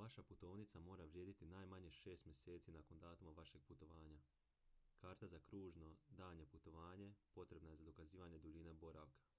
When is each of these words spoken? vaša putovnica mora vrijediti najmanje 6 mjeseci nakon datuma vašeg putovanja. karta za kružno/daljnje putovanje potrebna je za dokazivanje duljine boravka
vaša 0.00 0.22
putovnica 0.30 0.78
mora 0.88 1.04
vrijediti 1.06 1.46
najmanje 1.46 1.90
6 1.90 2.26
mjeseci 2.26 2.72
nakon 2.72 2.98
datuma 2.98 3.30
vašeg 3.36 3.62
putovanja. 3.68 4.20
karta 4.98 5.26
za 5.26 5.38
kružno/daljnje 5.46 6.46
putovanje 6.46 7.12
potrebna 7.34 7.70
je 7.70 7.76
za 7.76 7.84
dokazivanje 7.84 8.38
duljine 8.38 8.74
boravka 8.74 9.30